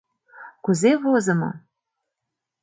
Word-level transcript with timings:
Кузе 0.63 0.91
возымо? 1.03 1.51